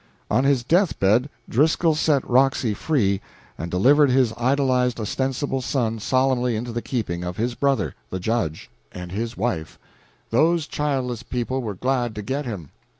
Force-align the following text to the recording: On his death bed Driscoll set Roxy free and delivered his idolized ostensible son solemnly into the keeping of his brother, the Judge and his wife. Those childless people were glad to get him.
On 0.31 0.45
his 0.45 0.63
death 0.63 0.99
bed 0.99 1.29
Driscoll 1.47 1.93
set 1.93 2.27
Roxy 2.27 2.73
free 2.73 3.21
and 3.55 3.69
delivered 3.69 4.09
his 4.09 4.33
idolized 4.35 4.99
ostensible 4.99 5.61
son 5.61 5.99
solemnly 5.99 6.55
into 6.55 6.71
the 6.71 6.81
keeping 6.81 7.23
of 7.23 7.37
his 7.37 7.53
brother, 7.53 7.93
the 8.09 8.19
Judge 8.19 8.71
and 8.91 9.11
his 9.11 9.37
wife. 9.37 9.77
Those 10.31 10.65
childless 10.65 11.21
people 11.21 11.61
were 11.61 11.75
glad 11.75 12.15
to 12.15 12.23
get 12.23 12.47
him. 12.47 12.71